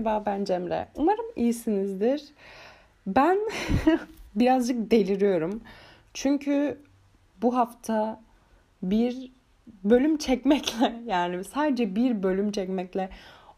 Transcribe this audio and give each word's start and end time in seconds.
Merhaba 0.00 0.26
ben 0.26 0.44
Cemre. 0.44 0.88
Umarım 0.96 1.26
iyisinizdir. 1.36 2.24
Ben 3.06 3.38
birazcık 4.34 4.90
deliriyorum. 4.90 5.60
Çünkü 6.14 6.78
bu 7.42 7.56
hafta 7.56 8.20
bir 8.82 9.32
bölüm 9.84 10.18
çekmekle 10.18 11.00
yani 11.06 11.44
sadece 11.44 11.96
bir 11.96 12.22
bölüm 12.22 12.52
çekmekle 12.52 13.10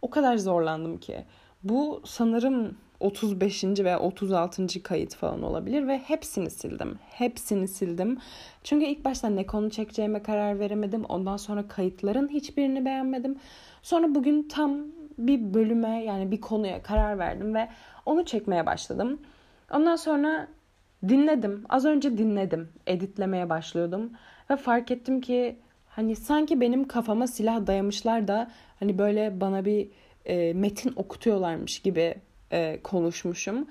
o 0.03 0.11
kadar 0.11 0.37
zorlandım 0.37 0.99
ki. 0.99 1.25
Bu 1.65 2.03
sanırım 2.05 2.77
35. 3.01 3.65
ve 3.65 3.97
36. 3.97 4.83
kayıt 4.83 5.15
falan 5.15 5.43
olabilir 5.43 5.87
ve 5.87 5.99
hepsini 5.99 6.51
sildim. 6.51 6.99
Hepsini 7.11 7.69
sildim. 7.69 8.19
Çünkü 8.65 8.87
ilk 8.87 9.05
başta 9.05 9.29
ne 9.29 9.47
konu 9.47 9.71
çekeceğime 9.71 10.23
karar 10.23 10.59
veremedim. 10.59 11.05
Ondan 11.05 11.37
sonra 11.37 11.69
kayıtların 11.69 12.29
hiçbirini 12.29 12.85
beğenmedim. 12.85 13.37
Sonra 13.83 14.15
bugün 14.15 14.49
tam 14.49 14.83
bir 15.19 15.55
bölüme 15.55 16.05
yani 16.05 16.31
bir 16.31 16.41
konuya 16.41 16.83
karar 16.83 17.19
verdim 17.19 17.55
ve 17.55 17.69
onu 18.07 18.25
çekmeye 18.25 18.67
başladım. 18.67 19.21
Ondan 19.73 19.97
sonra 19.97 20.49
dinledim. 21.09 21.65
Az 21.69 21.85
önce 21.85 22.19
dinledim. 22.19 22.69
Editlemeye 22.87 23.51
başlıyordum 23.51 24.11
ve 24.51 24.57
fark 24.57 24.91
ettim 24.91 25.21
ki 25.21 25.57
hani 25.89 26.17
sanki 26.17 26.61
benim 26.61 26.89
kafama 26.89 27.27
silah 27.27 27.67
dayamışlar 27.67 28.29
da 28.29 28.51
hani 28.81 28.99
böyle 28.99 29.41
bana 29.41 29.65
bir 29.65 29.89
e, 30.25 30.53
metin 30.53 30.93
okutuyorlarmış 30.97 31.79
gibi 31.79 32.15
e, 32.51 32.81
konuşmuşum. 32.83 33.67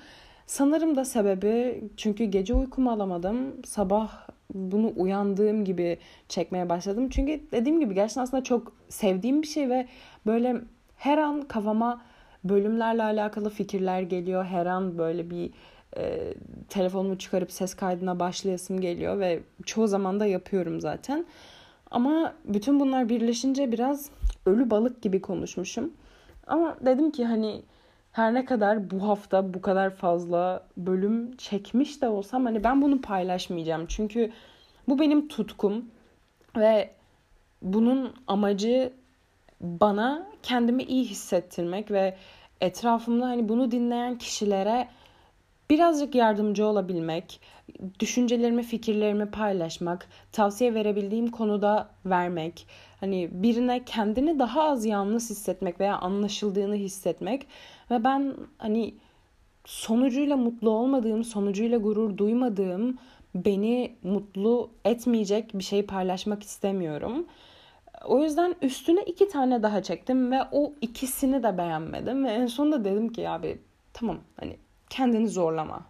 Sanırım 0.46 0.96
da 0.96 1.06
sebebi 1.06 1.84
çünkü 1.98 2.24
gece 2.24 2.54
uykumu 2.54 2.92
alamadım. 2.92 3.38
Sabah 3.66 4.28
bunu 4.54 4.94
uyandığım 4.96 5.66
gibi 5.66 5.98
çekmeye 6.30 6.70
başladım. 6.70 7.10
Çünkü 7.10 7.42
dediğim 7.52 7.80
gibi 7.80 7.94
gerçekten 7.94 8.22
aslında 8.22 8.44
çok 8.44 8.74
sevdiğim 8.90 9.42
bir 9.42 9.48
şey 9.48 9.70
ve 9.70 9.88
böyle 10.26 10.62
her 11.02 11.18
an 11.18 11.42
kafama 11.42 12.02
bölümlerle 12.44 13.04
alakalı 13.04 13.50
fikirler 13.50 14.02
geliyor. 14.02 14.46
Her 14.46 14.66
an 14.66 14.98
böyle 14.98 15.30
bir 15.30 15.50
e, 15.98 16.34
telefonumu 16.70 17.18
çıkarıp 17.18 17.52
ses 17.52 17.74
kaydına 17.74 18.20
başlayasım 18.20 18.82
geliyor 18.82 19.20
ve 19.20 19.40
çoğu 19.66 19.88
zaman 19.88 20.20
da 20.20 20.26
yapıyorum 20.26 20.82
zaten. 20.82 21.26
Ama 21.92 22.34
bütün 22.46 22.80
bunlar 22.80 23.10
birleşince 23.10 23.72
biraz 23.72 24.10
ölü 24.46 24.70
balık 24.70 25.02
gibi 25.02 25.22
konuşmuşum. 25.22 25.94
Ama 26.48 26.78
dedim 26.86 27.12
ki 27.12 27.26
hani 27.26 27.62
her 28.12 28.34
ne 28.34 28.46
kadar 28.46 28.92
bu 28.92 29.08
hafta 29.08 29.54
bu 29.54 29.62
kadar 29.62 29.90
fazla 29.90 30.68
bölüm 30.78 31.38
çekmiş 31.38 32.02
de 32.02 32.10
olsam 32.10 32.46
hani 32.46 32.64
ben 32.64 32.82
bunu 32.82 33.02
paylaşmayacağım. 33.02 33.86
Çünkü 33.88 34.32
bu 34.88 35.00
benim 35.00 35.28
tutkum 35.28 35.86
ve 36.58 36.90
bunun 37.62 38.14
amacı 38.28 38.94
bana 39.62 40.28
kendimi 40.44 40.84
iyi 40.84 41.06
hissettirmek 41.06 41.92
ve 41.92 42.16
etrafımda 42.62 43.26
hani 43.26 43.50
bunu 43.50 43.72
dinleyen 43.72 44.18
kişilere 44.18 44.88
birazcık 45.70 46.16
yardımcı 46.16 46.66
olabilmek, 46.66 47.40
düşüncelerimi, 48.00 48.64
fikirlerimi 48.64 49.32
paylaşmak, 49.32 50.08
tavsiye 50.32 50.74
verebildiğim 50.74 51.32
konuda 51.32 51.90
vermek, 52.06 52.68
hani 53.00 53.30
birine 53.32 53.86
kendini 53.86 54.40
daha 54.40 54.64
az 54.64 54.86
yalnız 54.86 55.30
hissetmek 55.30 55.80
veya 55.80 55.98
anlaşıldığını 55.98 56.76
hissetmek 56.76 57.48
ve 57.92 58.04
ben 58.04 58.34
hani 58.58 58.96
sonucuyla 59.66 60.38
mutlu 60.38 60.70
olmadığım, 60.70 61.24
sonucuyla 61.24 61.78
gurur 61.78 62.18
duymadığım, 62.18 62.98
beni 63.36 63.96
mutlu 64.04 64.70
etmeyecek 64.86 65.54
bir 65.54 65.64
şey 65.64 65.86
paylaşmak 65.86 66.44
istemiyorum. 66.44 67.26
O 68.06 68.24
yüzden 68.24 68.56
üstüne 68.62 69.04
iki 69.04 69.28
tane 69.28 69.64
daha 69.64 69.84
çektim 69.84 70.32
ve 70.32 70.40
o 70.52 70.74
ikisini 70.82 71.44
de 71.44 71.58
beğenmedim 71.58 72.26
ve 72.26 72.30
en 72.30 72.48
sonunda 72.48 72.86
dedim 72.86 73.10
ki 73.10 73.30
abi 73.30 73.62
tamam 73.94 74.20
hani 74.40 74.58
kendini 74.90 75.28
zorlama. 75.28 75.86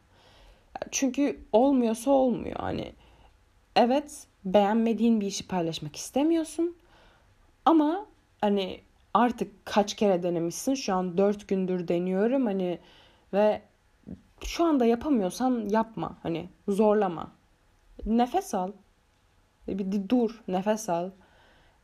Çünkü 0.91 1.40
olmuyorsa 1.52 2.12
olmuyor 2.12 2.59
hani. 2.59 2.94
Evet 3.75 4.28
beğenmediğin 4.46 5.22
bir 5.22 5.28
işi 5.28 5.47
paylaşmak 5.47 5.96
istemiyorsun 5.96 6.78
ama 7.66 8.06
hani 8.41 8.81
artık 9.14 9.66
kaç 9.66 9.96
kere 9.96 10.24
denemişsin 10.24 10.74
şu 10.74 10.94
an 10.94 11.18
dört 11.18 11.47
gündür 11.47 11.88
deniyorum 11.88 12.46
hani 12.46 12.80
ve 13.34 13.62
şu 14.46 14.64
anda 14.64 14.85
yapamıyorsan 14.85 15.69
yapma 15.69 16.18
hani 16.24 16.50
zorlama. 16.68 17.31
Nefes 18.06 18.53
al. 18.53 18.72
Bir 19.68 20.09
dur 20.09 20.44
nefes 20.47 20.90
al 20.90 21.09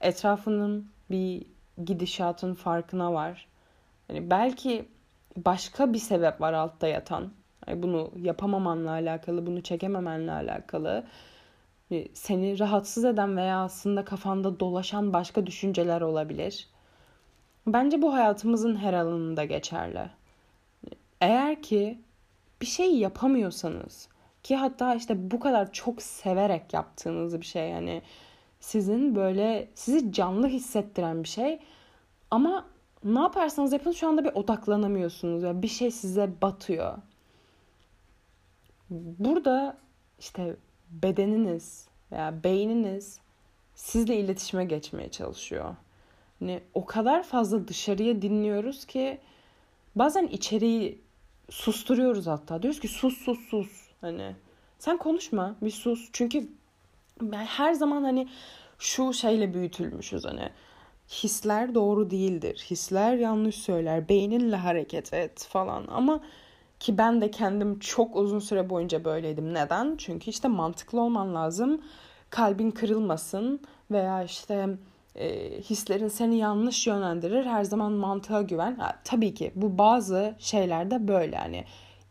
etrafının 0.01 0.89
bir 1.11 1.45
gidişatın 1.85 2.53
farkına 2.53 3.13
var. 3.13 3.47
Yani 4.09 4.29
belki 4.29 4.85
başka 5.37 5.93
bir 5.93 5.99
sebep 5.99 6.41
var 6.41 6.53
altta 6.53 6.87
yatan. 6.87 7.31
Yani 7.67 7.83
bunu 7.83 8.11
yapamamanla 8.21 8.91
alakalı, 8.91 9.45
bunu 9.45 9.61
çekememenle 9.61 10.31
alakalı. 10.31 11.03
Seni 12.13 12.59
rahatsız 12.59 13.05
eden 13.05 13.37
veya 13.37 13.63
aslında 13.63 14.05
kafanda 14.05 14.59
dolaşan 14.59 15.13
başka 15.13 15.45
düşünceler 15.45 16.01
olabilir. 16.01 16.67
Bence 17.67 18.01
bu 18.01 18.13
hayatımızın 18.13 18.75
her 18.75 18.93
alanında 18.93 19.45
geçerli. 19.45 20.09
Eğer 21.21 21.61
ki 21.61 22.01
bir 22.61 22.65
şey 22.65 22.97
yapamıyorsanız 22.97 24.09
ki 24.43 24.55
hatta 24.55 24.95
işte 24.95 25.31
bu 25.31 25.39
kadar 25.39 25.71
çok 25.71 26.01
severek 26.01 26.73
yaptığınız 26.73 27.41
bir 27.41 27.45
şey 27.45 27.69
yani 27.69 28.01
sizin 28.59 29.15
böyle 29.15 29.69
sizi 29.75 30.11
canlı 30.11 30.47
hissettiren 30.47 31.23
bir 31.23 31.27
şey. 31.29 31.59
Ama 32.31 32.65
ne 33.03 33.19
yaparsanız 33.19 33.73
yapın 33.73 33.91
şu 33.91 34.07
anda 34.07 34.23
bir 34.23 34.33
odaklanamıyorsunuz. 34.33 35.43
Yani 35.43 35.61
bir 35.61 35.67
şey 35.67 35.91
size 35.91 36.29
batıyor. 36.41 36.97
Burada 38.89 39.77
işte 40.19 40.55
bedeniniz 40.89 41.87
veya 42.11 42.43
beyniniz 42.43 43.19
sizle 43.75 44.17
iletişime 44.17 44.65
geçmeye 44.65 45.11
çalışıyor. 45.11 45.75
Hani 46.39 46.61
o 46.73 46.85
kadar 46.85 47.23
fazla 47.23 47.67
dışarıya 47.67 48.21
dinliyoruz 48.21 48.85
ki 48.85 49.19
bazen 49.95 50.27
içeriği 50.27 51.01
susturuyoruz 51.49 52.27
hatta. 52.27 52.61
Diyoruz 52.61 52.79
ki 52.79 52.87
sus 52.87 53.17
sus 53.17 53.39
sus. 53.49 53.89
Hani 54.01 54.35
sen 54.79 54.97
konuşma 54.97 55.55
bir 55.61 55.71
sus. 55.71 56.09
Çünkü 56.13 56.49
ben 57.21 57.45
her 57.45 57.73
zaman 57.73 58.03
hani 58.03 58.27
şu 58.79 59.13
şeyle 59.13 59.53
büyütülmüşüz 59.53 60.25
hani 60.25 60.49
hisler 61.09 61.75
doğru 61.75 62.09
değildir. 62.09 62.65
Hisler 62.69 63.13
yanlış 63.13 63.55
söyler. 63.55 64.09
Beyninle 64.09 64.55
hareket 64.55 65.13
et 65.13 65.47
falan 65.49 65.85
ama 65.87 66.19
ki 66.79 66.97
ben 66.97 67.21
de 67.21 67.31
kendim 67.31 67.79
çok 67.79 68.15
uzun 68.15 68.39
süre 68.39 68.69
boyunca 68.69 69.05
böyleydim. 69.05 69.53
Neden? 69.53 69.95
Çünkü 69.97 70.29
işte 70.29 70.47
mantıklı 70.47 71.01
olman 71.01 71.35
lazım. 71.35 71.81
Kalbin 72.29 72.71
kırılmasın 72.71 73.61
veya 73.91 74.23
işte 74.23 74.67
e, 75.15 75.51
hislerin 75.61 76.07
seni 76.07 76.37
yanlış 76.37 76.87
yönlendirir. 76.87 77.45
Her 77.45 77.63
zaman 77.63 77.91
mantığa 77.91 78.41
güven. 78.41 78.75
Ha, 78.75 78.99
tabii 79.03 79.33
ki 79.33 79.51
bu 79.55 79.77
bazı 79.77 80.35
şeylerde 80.39 81.07
böyle 81.07 81.37
hani 81.37 81.65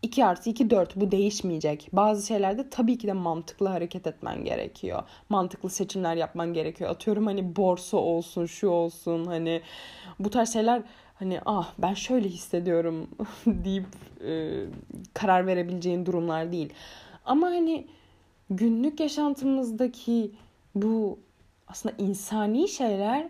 2 0.06 0.24
artı 0.24 0.50
2 0.50 0.70
4 0.70 0.96
bu 0.96 1.10
değişmeyecek. 1.10 1.88
Bazı 1.92 2.26
şeylerde 2.26 2.70
tabii 2.70 2.98
ki 2.98 3.06
de 3.06 3.12
mantıklı 3.12 3.68
hareket 3.68 4.06
etmen 4.06 4.44
gerekiyor. 4.44 5.02
Mantıklı 5.28 5.70
seçimler 5.70 6.16
yapman 6.16 6.52
gerekiyor. 6.54 6.90
Atıyorum 6.90 7.26
hani 7.26 7.56
borsa 7.56 7.96
olsun 7.96 8.46
şu 8.46 8.68
olsun 8.68 9.24
hani 9.24 9.62
bu 10.18 10.30
tarz 10.30 10.52
şeyler 10.52 10.82
hani 11.14 11.40
ah 11.46 11.72
ben 11.78 11.94
şöyle 11.94 12.28
hissediyorum 12.28 13.08
deyip 13.46 13.86
e, 14.24 14.64
karar 15.14 15.46
verebileceğin 15.46 16.06
durumlar 16.06 16.52
değil. 16.52 16.72
Ama 17.24 17.46
hani 17.46 17.86
günlük 18.50 19.00
yaşantımızdaki 19.00 20.30
bu 20.74 21.18
aslında 21.68 21.94
insani 21.98 22.68
şeyler 22.68 23.28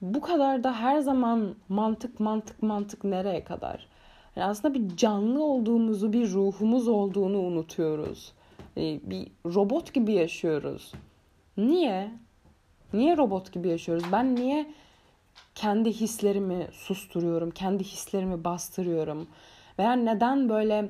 bu 0.00 0.20
kadar 0.20 0.64
da 0.64 0.74
her 0.74 1.00
zaman 1.00 1.54
mantık 1.68 2.20
mantık 2.20 2.62
mantık 2.62 3.04
nereye 3.04 3.44
kadar? 3.44 3.88
Yani 4.36 4.50
aslında 4.50 4.74
bir 4.74 4.96
canlı 4.96 5.42
olduğumuzu, 5.44 6.12
bir 6.12 6.30
ruhumuz 6.32 6.88
olduğunu 6.88 7.38
unutuyoruz. 7.38 8.32
Yani 8.76 9.00
bir 9.04 9.26
robot 9.54 9.94
gibi 9.94 10.12
yaşıyoruz. 10.12 10.92
Niye? 11.56 12.10
Niye 12.92 13.16
robot 13.16 13.52
gibi 13.52 13.68
yaşıyoruz? 13.68 14.04
Ben 14.12 14.36
niye 14.36 14.66
kendi 15.54 15.92
hislerimi 15.92 16.68
susturuyorum, 16.72 17.50
kendi 17.50 17.84
hislerimi 17.84 18.44
bastırıyorum? 18.44 19.26
Veya 19.78 19.92
neden 19.92 20.48
böyle 20.48 20.88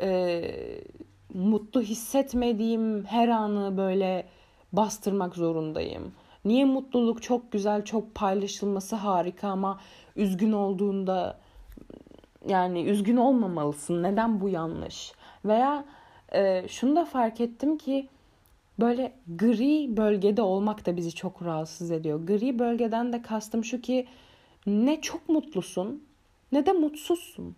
e, 0.00 0.42
mutlu 1.34 1.80
hissetmediğim 1.80 3.04
her 3.04 3.28
anı 3.28 3.76
böyle 3.76 4.26
bastırmak 4.72 5.34
zorundayım? 5.34 6.12
Niye 6.44 6.64
mutluluk 6.64 7.22
çok 7.22 7.52
güzel, 7.52 7.84
çok 7.84 8.14
paylaşılması 8.14 8.96
harika 8.96 9.48
ama 9.48 9.80
üzgün 10.16 10.52
olduğunda 10.52 11.38
yani 12.48 12.82
üzgün 12.84 13.16
olmamalısın. 13.16 14.02
Neden 14.02 14.40
bu 14.40 14.48
yanlış? 14.48 15.12
Veya 15.44 15.84
e, 16.34 16.68
şunu 16.68 16.96
da 16.96 17.04
fark 17.04 17.40
ettim 17.40 17.78
ki 17.78 18.08
böyle 18.80 19.12
gri 19.38 19.96
bölgede 19.96 20.42
olmak 20.42 20.86
da 20.86 20.96
bizi 20.96 21.14
çok 21.14 21.42
rahatsız 21.42 21.90
ediyor. 21.90 22.26
Gri 22.26 22.58
bölgeden 22.58 23.12
de 23.12 23.22
kastım 23.22 23.64
şu 23.64 23.80
ki 23.80 24.06
ne 24.66 25.00
çok 25.00 25.28
mutlusun 25.28 26.02
ne 26.52 26.66
de 26.66 26.72
mutsuzsun. 26.72 27.56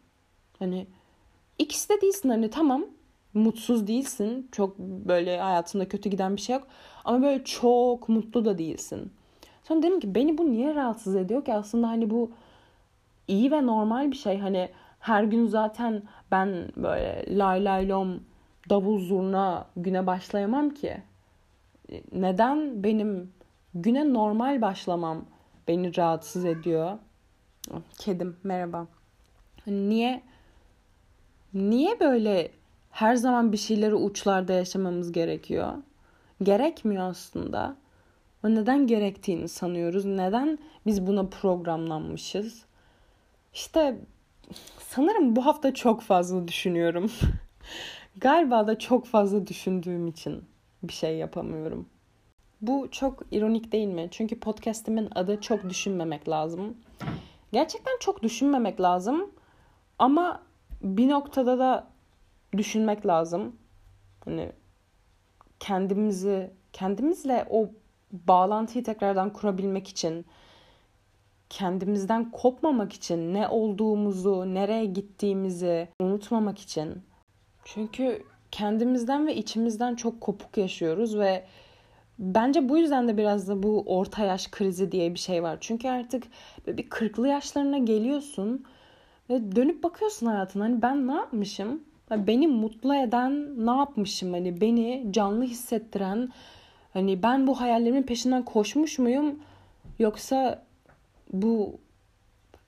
Hani 0.59 0.87
ikisi 1.59 1.89
de 1.89 2.01
değilsin 2.01 2.29
hani 2.29 2.51
tamam 2.51 2.85
mutsuz 3.35 3.87
değilsin. 3.87 4.49
Çok 4.53 4.79
böyle 4.79 5.39
hayatında 5.41 5.89
kötü 5.89 6.09
giden 6.09 6.37
bir 6.37 6.41
şey 6.41 6.57
yok. 6.57 6.67
Ama 7.05 7.23
böyle 7.23 7.45
çok 7.45 8.09
mutlu 8.09 8.45
da 8.45 8.59
değilsin. 8.59 9.13
Sonra 9.65 9.83
dedim 9.83 10.01
ki 10.01 10.15
beni 10.15 10.39
bu 10.39 10.51
niye 10.51 10.75
rahatsız 10.75 11.17
ediyor 11.17 11.45
ki 11.45 11.55
aslında 11.55 11.89
hani 11.89 12.11
bu 12.11 12.31
iyi 13.29 13.51
ve 13.51 13.67
normal 13.67 14.11
bir 14.11 14.17
şey. 14.17 14.39
Hani 14.39 14.71
her 15.01 15.25
gün 15.25 15.47
zaten 15.47 16.03
ben 16.31 16.73
böyle 16.77 17.39
lay 17.39 17.65
lay 17.65 17.89
lom 17.89 18.21
davul 18.71 19.01
zurna 19.01 19.67
güne 19.77 20.07
başlayamam 20.07 20.71
ki. 20.71 21.03
Neden 22.13 22.83
benim 22.83 23.33
güne 23.75 24.13
normal 24.13 24.61
başlamam 24.61 25.25
beni 25.69 25.97
rahatsız 25.97 26.45
ediyor? 26.45 26.99
Kedim 27.99 28.37
merhaba. 28.45 28.87
Hani 29.65 29.89
niye 29.89 30.23
niye 31.55 32.01
böyle 32.01 32.51
her 32.91 33.17
zaman 33.17 33.53
bir 33.53 33.57
şeyleri 33.57 33.95
uçlarda 33.95 34.53
yaşamamız 34.53 35.13
gerekiyor? 35.13 35.73
Gerekmiyor 36.43 37.03
aslında. 37.03 37.77
Neden 38.45 38.87
gerektiğini 38.87 39.49
sanıyoruz? 39.49 40.05
Neden 40.05 40.59
biz 40.87 41.07
buna 41.07 41.27
programlanmışız? 41.27 42.68
İşte 43.55 43.99
sanırım 44.79 45.37
bu 45.37 45.47
hafta 45.47 45.75
çok 45.75 46.03
fazla 46.03 46.49
düşünüyorum. 46.49 47.11
Galiba 48.17 48.67
da 48.67 48.79
çok 48.79 49.07
fazla 49.07 49.47
düşündüğüm 49.47 50.07
için 50.07 50.45
bir 50.83 50.93
şey 50.93 51.17
yapamıyorum. 51.17 51.89
Bu 52.61 52.89
çok 52.91 53.23
ironik 53.31 53.73
değil 53.73 53.89
mi? 53.89 54.09
Çünkü 54.11 54.41
podcastimin 54.41 55.09
adı 55.15 55.41
çok 55.41 55.71
düşünmemek 55.71 56.29
lazım. 56.29 56.77
Gerçekten 57.53 57.99
çok 58.01 58.23
düşünmemek 58.23 58.81
lazım. 58.81 59.31
Ama 59.99 60.43
bir 60.83 61.09
noktada 61.09 61.59
da 61.59 61.87
düşünmek 62.57 63.07
lazım. 63.07 63.57
Hani 64.25 64.53
kendimizi, 65.61 66.51
kendimizle 66.73 67.47
o 67.51 67.71
bağlantıyı 68.13 68.85
tekrardan 68.85 69.33
kurabilmek 69.33 69.89
için, 69.89 70.27
kendimizden 71.51 72.31
kopmamak 72.31 72.93
için, 72.93 73.35
ne 73.35 73.49
olduğumuzu, 73.49 74.55
nereye 74.55 74.85
gittiğimizi 74.85 75.89
unutmamak 76.01 76.59
için. 76.59 77.03
Çünkü 77.65 78.23
kendimizden 78.51 79.27
ve 79.27 79.37
içimizden 79.37 79.95
çok 79.95 80.21
kopuk 80.21 80.57
yaşıyoruz 80.57 81.19
ve 81.19 81.45
bence 82.19 82.69
bu 82.69 82.79
yüzden 82.79 83.09
de 83.09 83.17
biraz 83.17 83.49
da 83.49 83.63
bu 83.63 83.85
orta 83.87 84.25
yaş 84.25 84.51
krizi 84.51 84.93
diye 84.93 85.15
bir 85.15 85.19
şey 85.19 85.43
var. 85.43 85.59
Çünkü 85.61 85.89
artık 85.89 86.25
bir 86.67 86.89
kırklı 86.89 87.29
yaşlarına 87.29 87.79
geliyorsun 87.79 88.65
ve 89.31 89.57
dönüp 89.57 89.83
bakıyorsun 89.83 90.27
hayatına 90.27 90.65
hani 90.65 90.83
ben 90.83 91.09
ne 91.09 91.15
yapmışım? 91.15 91.83
Beni 92.11 92.47
mutlu 92.47 92.95
eden 92.95 93.67
ne 93.67 93.71
yapmışım? 93.71 94.33
Hani 94.33 94.61
beni 94.61 95.07
canlı 95.11 95.45
hissettiren 95.45 96.29
hani 96.93 97.23
ben 97.23 97.47
bu 97.47 97.61
hayallerimin 97.61 98.03
peşinden 98.03 98.45
koşmuş 98.45 98.99
muyum? 98.99 99.39
Yoksa 99.99 100.68
bu 101.33 101.81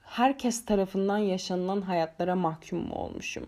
herkes 0.02 0.64
tarafından 0.64 1.18
yaşanılan 1.18 1.80
hayatlara 1.80 2.36
mahkum 2.36 2.78
mu 2.78 2.94
olmuşum? 2.94 3.46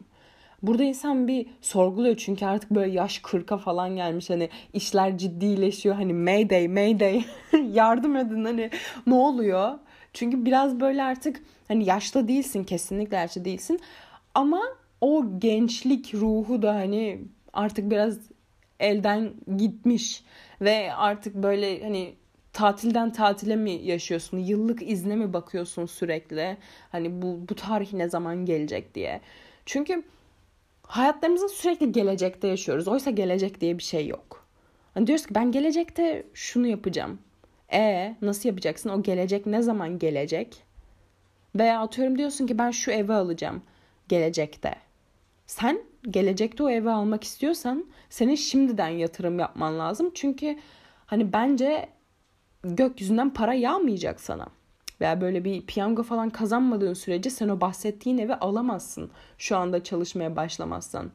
Burada 0.63 0.83
insan 0.83 1.29
bir 1.29 1.47
sorguluyor 1.61 2.17
çünkü 2.17 2.47
artık 2.47 2.71
böyle 2.71 2.93
yaş 2.93 3.19
40'a 3.19 3.59
falan 3.59 3.97
gelmiş. 3.97 4.31
Hani 4.31 4.49
işler 4.73 5.19
ciddileşiyor. 5.19 5.95
Hani 5.95 6.13
mayday 6.13 6.69
mayday. 6.69 7.25
Yardım 7.73 8.17
edin. 8.17 8.45
Hani 8.45 8.71
ne 9.07 9.15
oluyor? 9.15 9.79
Çünkü 10.13 10.45
biraz 10.45 10.81
böyle 10.81 11.03
artık 11.03 11.43
hani 11.69 11.85
yaşlı 11.85 12.29
değilsin 12.29 12.65
kesinlikle 12.65 13.17
yaşlı 13.17 13.45
değilsin. 13.45 13.81
Ama 14.35 14.63
o 15.01 15.25
gençlik 15.39 16.15
ruhu 16.15 16.63
da 16.63 16.75
hani 16.75 17.21
artık 17.53 17.91
biraz 17.91 18.19
elden 18.81 19.31
gitmiş 19.57 20.25
ve 20.61 20.95
artık 20.95 21.35
böyle 21.35 21.83
hani 21.83 22.15
tatilden 22.53 23.13
tatile 23.13 23.57
mi 23.57 23.71
yaşıyorsun? 23.71 24.39
Yıllık 24.39 24.83
izne 24.83 25.17
mi 25.17 25.33
bakıyorsun 25.33 25.87
sürekli? 25.87 26.57
Hani 26.93 27.23
bu 27.23 27.41
bu 27.49 27.55
tarih 27.55 27.93
ne 27.93 28.09
zaman 28.09 28.47
gelecek 28.47 28.95
diye. 28.95 29.21
Çünkü 29.67 30.03
hayatlarımızın 30.83 31.47
sürekli 31.47 31.93
gelecekte 31.93 32.49
yaşıyoruz. 32.49 32.89
Oysa 32.89 33.11
gelecek 33.11 33.61
diye 33.61 33.79
bir 33.79 33.83
şey 33.83 34.07
yok. 34.07 34.47
Hani 34.95 35.07
diyoruz 35.07 35.27
ki 35.27 35.35
ben 35.35 35.53
gelecekte 35.53 36.27
şunu 36.35 36.67
yapacağım. 36.67 37.19
E 37.73 38.17
nasıl 38.23 38.49
yapacaksın? 38.49 38.91
O 38.91 39.03
gelecek 39.03 39.47
ne 39.47 39.63
zaman 39.63 39.99
gelecek? 39.99 40.63
Veya 41.55 41.81
atıyorum 41.81 42.19
diyorsun 42.19 42.47
ki 42.47 42.59
ben 42.59 42.71
şu 42.71 42.91
evi 42.91 43.13
alacağım 43.13 43.63
gelecekte. 44.09 44.75
Sen 45.47 45.81
gelecekte 46.11 46.63
o 46.63 46.71
evi 46.71 46.91
almak 46.91 47.25
istiyorsan 47.25 47.87
senin 48.11 48.35
şimdiden 48.35 48.89
yatırım 48.89 49.39
yapman 49.39 49.79
lazım. 49.79 50.11
Çünkü 50.15 50.59
hani 51.07 51.33
bence 51.33 51.89
gökyüzünden 52.65 53.31
para 53.31 53.55
yağmayacak 53.55 54.21
sana. 54.21 54.47
Veya 55.01 55.21
böyle 55.21 55.45
bir 55.45 55.67
piyango 55.67 56.03
falan 56.03 56.31
kazanmadığın 56.31 56.95
sürece 56.95 57.31
sen 57.31 57.49
o 57.49 57.61
bahsettiğin 57.61 58.19
evi 58.19 58.35
alamazsın. 58.35 59.11
Şu 59.39 59.57
anda 59.57 59.85
çalışmaya 59.85 60.37
başlamazsan. 60.37 61.11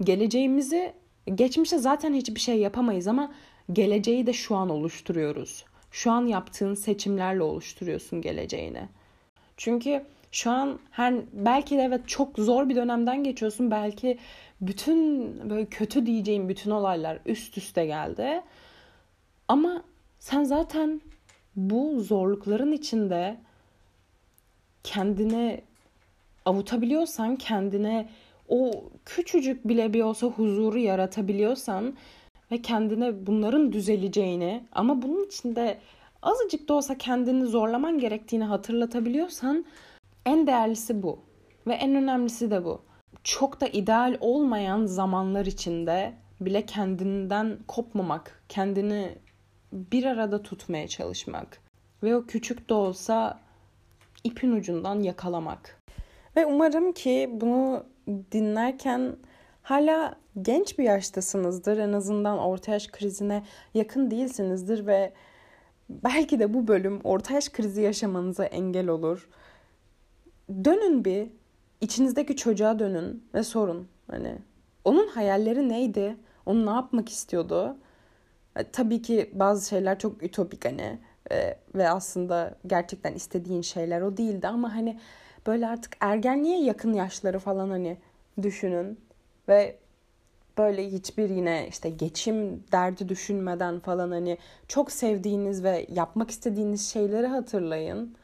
Geleceğimizi 0.00 0.92
geçmişte 1.34 1.78
zaten 1.78 2.14
hiçbir 2.14 2.40
şey 2.40 2.58
yapamayız 2.58 3.06
ama 3.06 3.32
geleceği 3.72 4.26
de 4.26 4.32
şu 4.32 4.56
an 4.56 4.70
oluşturuyoruz. 4.70 5.64
Şu 5.90 6.10
an 6.10 6.26
yaptığın 6.26 6.74
seçimlerle 6.74 7.42
oluşturuyorsun 7.42 8.22
geleceğini. 8.22 8.88
Çünkü 9.56 10.02
şu 10.32 10.50
an 10.50 10.78
her 10.90 11.14
belki 11.32 11.78
de 11.78 11.82
evet 11.82 12.08
çok 12.08 12.38
zor 12.38 12.68
bir 12.68 12.76
dönemden 12.76 13.24
geçiyorsun. 13.24 13.70
Belki 13.70 14.18
bütün 14.60 15.34
böyle 15.50 15.66
kötü 15.66 16.06
diyeceğim 16.06 16.48
bütün 16.48 16.70
olaylar 16.70 17.18
üst 17.26 17.58
üste 17.58 17.86
geldi. 17.86 18.42
Ama 19.48 19.82
sen 20.20 20.44
zaten 20.44 21.00
bu 21.56 22.00
zorlukların 22.00 22.72
içinde 22.72 23.36
kendine 24.84 25.60
avutabiliyorsan, 26.44 27.36
kendine 27.36 28.08
o 28.48 28.84
küçücük 29.04 29.68
bile 29.68 29.94
bir 29.94 30.02
olsa 30.02 30.26
huzuru 30.26 30.78
yaratabiliyorsan 30.78 31.96
ve 32.50 32.62
kendine 32.62 33.26
bunların 33.26 33.72
düzeleceğini 33.72 34.64
ama 34.72 35.02
bunun 35.02 35.26
içinde 35.26 35.78
azıcık 36.22 36.68
da 36.68 36.74
olsa 36.74 36.98
kendini 36.98 37.46
zorlaman 37.46 37.98
gerektiğini 37.98 38.44
hatırlatabiliyorsan 38.44 39.64
en 40.26 40.46
değerlisi 40.46 41.02
bu 41.02 41.18
ve 41.66 41.74
en 41.74 41.94
önemlisi 41.94 42.50
de 42.50 42.64
bu. 42.64 42.82
Çok 43.24 43.60
da 43.60 43.66
ideal 43.66 44.16
olmayan 44.20 44.86
zamanlar 44.86 45.46
içinde 45.46 46.12
bile 46.40 46.66
kendinden 46.66 47.58
kopmamak, 47.68 48.42
kendini 48.48 49.18
bir 49.72 50.04
arada 50.04 50.42
tutmaya 50.42 50.88
çalışmak 50.88 51.58
ve 52.02 52.16
o 52.16 52.26
küçük 52.26 52.68
de 52.68 52.74
olsa 52.74 53.40
ipin 54.24 54.52
ucundan 54.52 55.00
yakalamak. 55.00 55.80
Ve 56.36 56.46
umarım 56.46 56.92
ki 56.92 57.30
bunu 57.32 57.84
dinlerken 58.32 59.16
hala 59.62 60.14
genç 60.42 60.78
bir 60.78 60.84
yaştasınızdır. 60.84 61.78
En 61.78 61.92
azından 61.92 62.38
orta 62.38 62.72
yaş 62.72 62.86
krizine 62.86 63.44
yakın 63.74 64.10
değilsinizdir 64.10 64.86
ve 64.86 65.12
belki 65.88 66.38
de 66.38 66.54
bu 66.54 66.68
bölüm 66.68 67.00
orta 67.04 67.34
yaş 67.34 67.48
krizi 67.48 67.82
yaşamanıza 67.82 68.44
engel 68.44 68.88
olur. 68.88 69.28
Dönün 70.64 71.04
bir 71.04 71.28
içinizdeki 71.80 72.36
çocuğa 72.36 72.78
dönün 72.78 73.24
ve 73.34 73.42
sorun. 73.42 73.88
Hani 74.10 74.38
onun 74.84 75.08
hayalleri 75.08 75.68
neydi? 75.68 76.16
Onu 76.46 76.66
ne 76.66 76.70
yapmak 76.70 77.08
istiyordu? 77.08 77.76
E, 78.56 78.70
tabii 78.70 79.02
ki 79.02 79.30
bazı 79.34 79.68
şeyler 79.68 79.98
çok 79.98 80.22
ütopik 80.22 80.64
hani 80.64 80.98
e, 81.32 81.56
ve 81.74 81.88
aslında 81.88 82.54
gerçekten 82.66 83.14
istediğin 83.14 83.62
şeyler 83.62 84.00
o 84.00 84.16
değildi 84.16 84.48
ama 84.48 84.74
hani 84.74 85.00
böyle 85.46 85.68
artık 85.68 85.96
ergenliğe 86.00 86.64
yakın 86.64 86.92
yaşları 86.92 87.38
falan 87.38 87.70
hani 87.70 87.98
düşünün 88.42 89.00
ve 89.48 89.76
böyle 90.58 90.92
hiçbir 90.92 91.30
yine 91.30 91.68
işte 91.68 91.90
geçim 91.90 92.64
derdi 92.72 93.08
düşünmeden 93.08 93.80
falan 93.80 94.10
hani 94.10 94.38
çok 94.68 94.92
sevdiğiniz 94.92 95.64
ve 95.64 95.86
yapmak 95.90 96.30
istediğiniz 96.30 96.88
şeyleri 96.92 97.26
hatırlayın. 97.26 98.16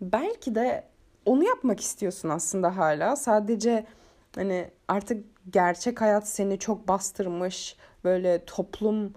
Belki 0.00 0.54
de 0.54 0.84
onu 1.26 1.44
yapmak 1.44 1.80
istiyorsun 1.80 2.28
aslında 2.28 2.76
hala. 2.76 3.16
Sadece 3.16 3.86
hani 4.34 4.70
artık 4.88 5.24
gerçek 5.50 6.00
hayat 6.00 6.28
seni 6.28 6.58
çok 6.58 6.88
bastırmış, 6.88 7.76
böyle 8.04 8.44
toplum 8.44 9.14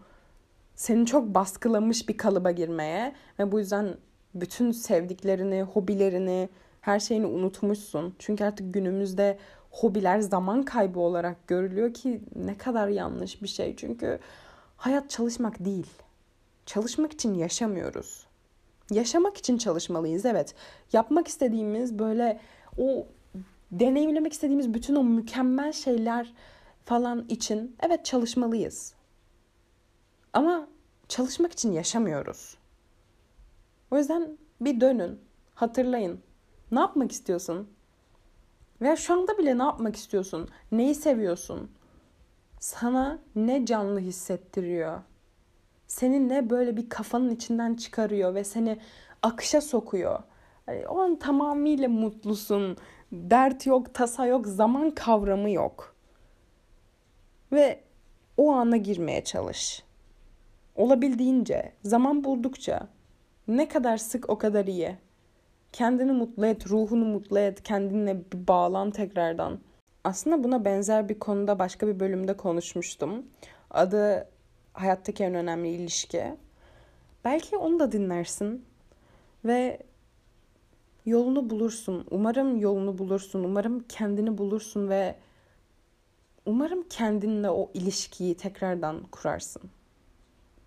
seni 0.76 1.06
çok 1.06 1.36
baskılamış 1.36 2.10
bir 2.10 2.18
kalıba 2.18 2.52
girmeye 2.52 3.16
ve 3.40 3.52
bu 3.52 3.60
yüzden 3.60 3.96
bütün 4.36 4.72
sevdiklerini, 4.72 5.62
hobilerini, 5.62 6.50
her 6.82 7.00
şeyini 7.00 7.26
unutmuşsun. 7.26 8.16
Çünkü 8.20 8.44
artık 8.44 8.74
günümüzde 8.74 9.38
hobiler 9.72 10.20
zaman 10.20 10.64
kaybı 10.64 11.00
olarak 11.00 11.48
görülüyor 11.48 11.94
ki 11.94 12.22
ne 12.36 12.58
kadar 12.58 12.88
yanlış 12.88 13.42
bir 13.42 13.48
şey. 13.48 13.76
Çünkü 13.76 14.20
hayat 14.78 15.10
çalışmak 15.10 15.66
değil. 15.66 15.88
Çalışmak 16.66 17.14
için 17.14 17.34
yaşamıyoruz. 17.34 18.28
Yaşamak 18.92 19.38
için 19.38 19.58
çalışmalıyız 19.58 20.26
evet. 20.26 20.56
Yapmak 20.94 21.28
istediğimiz 21.28 22.00
böyle 22.00 22.40
o 22.78 23.08
deneyimlemek 23.72 24.34
istediğimiz 24.34 24.74
bütün 24.74 24.96
o 24.96 25.04
mükemmel 25.04 25.72
şeyler 25.72 26.34
falan 26.86 27.26
için 27.30 27.76
evet 27.80 28.06
çalışmalıyız. 28.06 28.94
Ama 30.34 30.68
çalışmak 31.08 31.52
için 31.52 31.72
yaşamıyoruz. 31.72 32.58
O 33.92 33.98
yüzden 33.98 34.38
bir 34.62 34.82
dönün, 34.82 35.20
hatırlayın. 35.56 36.20
Ne 36.72 36.80
yapmak 36.80 37.12
istiyorsun? 37.12 37.70
Veya 38.82 38.96
şu 38.96 39.14
anda 39.14 39.38
bile 39.38 39.58
ne 39.58 39.64
yapmak 39.64 39.96
istiyorsun? 39.96 40.50
Neyi 40.72 40.96
seviyorsun? 40.96 41.72
Sana 42.60 43.20
ne 43.36 43.66
canlı 43.66 44.00
hissettiriyor? 44.00 45.02
Seni 45.88 46.30
ne 46.30 46.50
böyle 46.50 46.78
bir 46.78 46.90
kafanın 46.90 47.30
içinden 47.30 47.74
çıkarıyor 47.74 48.36
ve 48.36 48.44
seni 48.44 48.80
akışa 49.22 49.62
sokuyor? 49.62 50.24
Yani 50.68 50.88
o 50.88 51.00
an 51.00 51.20
tamamıyla 51.20 51.90
mutlusun. 51.90 52.78
Dert 53.12 53.66
yok, 53.66 53.94
tasa 53.94 54.26
yok, 54.26 54.48
zaman 54.48 54.92
kavramı 54.92 55.50
yok. 55.50 55.96
Ve 57.52 57.80
o 58.38 58.52
ana 58.52 58.78
girmeye 58.78 59.24
çalış. 59.24 59.84
Olabildiğince, 60.76 61.72
zaman 61.84 62.24
buldukça 62.24 62.88
ne 63.48 63.68
kadar 63.68 63.98
sık 63.98 64.30
o 64.30 64.38
kadar 64.38 64.66
iyi. 64.66 64.98
Kendini 65.72 66.12
mutlu 66.12 66.46
et, 66.46 66.68
ruhunu 66.68 67.06
mutlu 67.06 67.40
et, 67.40 67.64
kendinle 67.64 68.32
bir 68.32 68.48
bağlan 68.48 68.92
tekrardan. 68.92 69.60
Aslında 70.04 70.44
buna 70.44 70.66
benzer 70.66 71.10
bir 71.10 71.20
konuda 71.20 71.60
başka 71.60 71.88
bir 71.88 72.00
bölümde 72.00 72.38
konuşmuştum. 72.38 73.26
Adı 73.70 74.28
hayattaki 74.74 75.24
en 75.24 75.36
önemli 75.36 75.70
ilişki. 75.70 76.36
Belki 77.26 77.58
onu 77.58 77.80
da 77.80 77.92
dinlersin 77.92 78.66
ve 79.46 79.80
yolunu 81.06 81.50
bulursun. 81.50 82.06
Umarım 82.12 82.58
yolunu 82.58 82.98
bulursun. 82.98 83.44
Umarım 83.44 83.80
kendini 83.80 84.38
bulursun 84.38 84.90
ve 84.90 85.16
umarım 86.46 86.84
kendinle 86.90 87.50
o 87.50 87.72
ilişkiyi 87.74 88.38
tekrardan 88.38 89.04
kurarsın. 89.12 89.62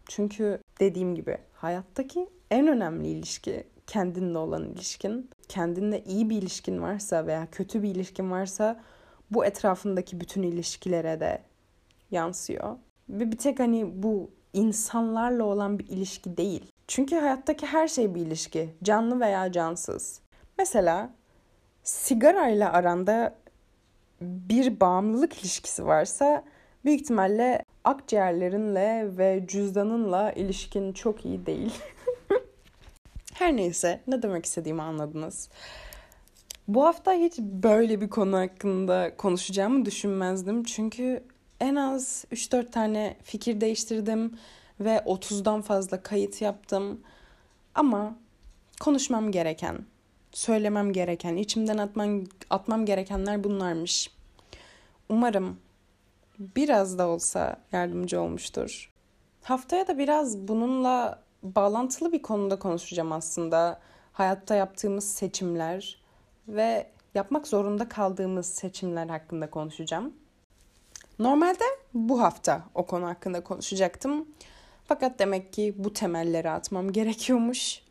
Çünkü 0.09 0.59
dediğim 0.81 1.15
gibi 1.15 1.39
hayattaki 1.53 2.29
en 2.51 2.67
önemli 2.67 3.09
ilişki 3.09 3.65
kendinle 3.87 4.39
olan 4.39 4.65
ilişkin. 4.65 5.31
Kendinle 5.49 6.05
iyi 6.05 6.31
bir 6.31 6.37
ilişkin 6.37 6.83
varsa 6.83 7.27
veya 7.27 7.49
kötü 7.53 7.83
bir 7.83 7.89
ilişkin 7.95 8.31
varsa 8.31 8.81
bu 9.31 9.45
etrafındaki 9.45 10.21
bütün 10.21 10.43
ilişkilere 10.43 11.21
de 11.21 11.43
yansıyor. 12.11 12.77
Ve 13.09 13.33
bir 13.33 13.39
tek 13.39 13.61
hani 13.61 14.03
bu 14.03 14.31
insanlarla 14.53 15.45
olan 15.45 15.79
bir 15.79 15.87
ilişki 15.87 16.37
değil. 16.37 16.73
Çünkü 16.89 17.17
hayattaki 17.17 17.67
her 17.67 17.89
şey 17.89 18.15
bir 18.15 18.21
ilişki. 18.21 18.75
Canlı 18.83 19.21
veya 19.21 19.53
cansız. 19.53 20.24
Mesela 20.59 21.11
sigarayla 21.83 22.73
aranda 22.73 23.35
bir 24.21 24.81
bağımlılık 24.81 25.41
ilişkisi 25.41 25.87
varsa 25.87 26.45
büyük 26.85 27.01
ihtimalle 27.01 27.65
akciğerlerinle 27.85 29.19
ve 29.19 29.45
cüzdanınla 29.49 30.33
ilişkin 30.33 30.93
çok 30.93 31.25
iyi 31.25 31.47
değil. 31.47 31.75
Her 33.35 33.57
neyse 33.57 34.01
ne 34.07 34.23
demek 34.23 34.47
istediğimi 34.47 34.83
anladınız. 34.83 35.49
Bu 36.69 36.85
hafta 36.85 37.13
hiç 37.13 37.39
böyle 37.39 38.01
bir 38.01 38.11
konu 38.11 38.37
hakkında 38.37 39.17
konuşacağımı 39.17 39.85
düşünmezdim. 39.85 40.65
Çünkü 40.65 41.25
en 41.61 41.75
az 41.75 42.25
3-4 42.33 42.71
tane 42.71 43.17
fikir 43.23 43.61
değiştirdim 43.61 44.39
ve 44.81 44.97
30'dan 44.97 45.63
fazla 45.63 46.03
kayıt 46.03 46.43
yaptım. 46.43 47.01
Ama 47.75 48.17
konuşmam 48.81 49.31
gereken, 49.31 49.79
söylemem 50.37 50.93
gereken, 50.93 51.37
içimden 51.37 51.79
atmam, 51.79 52.25
atmam 52.51 52.87
gerekenler 52.87 53.45
bunlarmış. 53.45 54.11
Umarım 55.09 55.61
biraz 56.39 56.99
da 56.99 57.09
olsa 57.09 57.57
yardımcı 57.73 58.21
olmuştur. 58.21 58.93
Haftaya 59.43 59.89
da 59.89 59.99
biraz 59.99 60.39
bununla 60.39 61.23
bağlantılı 61.43 62.13
bir 62.13 62.23
konuda 62.23 62.59
konuşacağım 62.59 63.13
aslında. 63.13 63.81
Hayatta 64.13 64.55
yaptığımız 64.55 65.15
seçimler 65.15 66.03
ve 66.49 66.87
yapmak 67.15 67.47
zorunda 67.47 67.89
kaldığımız 67.89 68.47
seçimler 68.47 69.07
hakkında 69.07 69.51
konuşacağım. 69.51 70.13
Normalde 71.19 71.65
bu 71.95 72.21
hafta 72.21 72.65
o 72.75 72.87
konu 72.87 73.07
hakkında 73.07 73.45
konuşacaktım. 73.45 74.29
Fakat 74.85 75.19
demek 75.19 75.53
ki 75.53 75.75
bu 75.77 75.93
temelleri 75.93 76.51
atmam 76.51 76.93
gerekiyormuş. 76.93 77.83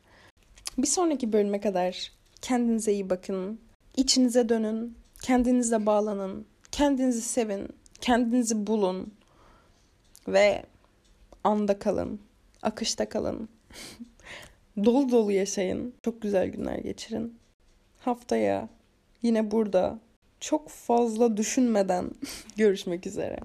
Bir 0.78 0.88
sonraki 0.88 1.34
bölüme 1.34 1.62
kadar 1.62 2.12
kendinize 2.44 2.94
iyi 2.94 3.10
bakın. 3.10 3.60
İçinize 3.98 4.50
dönün. 4.50 4.98
Kendinize 5.22 5.86
bağlanın. 5.86 6.46
Kendinizi 6.72 7.22
sevin. 7.22 7.68
Kendinizi 8.02 8.68
bulun. 8.68 9.14
Ve 10.28 10.64
anda 11.44 11.80
kalın. 11.80 12.20
Akışta 12.62 13.10
kalın. 13.10 13.50
dolu 14.86 15.12
dolu 15.12 15.32
yaşayın. 15.32 15.94
Çok 16.02 16.22
güzel 16.22 16.48
günler 16.48 16.78
geçirin. 16.78 17.36
Haftaya 18.00 18.70
yine 19.22 19.52
burada 19.52 20.00
çok 20.40 20.70
fazla 20.70 21.38
düşünmeden 21.38 22.12
görüşmek 22.58 23.08
üzere. 23.08 23.40